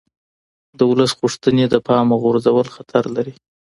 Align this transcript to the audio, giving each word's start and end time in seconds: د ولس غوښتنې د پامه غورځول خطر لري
د 0.77 0.79
ولس 0.91 1.11
غوښتنې 1.19 1.65
د 1.69 1.75
پامه 1.87 2.15
غورځول 2.23 2.67
خطر 2.75 3.03
لري 3.15 3.33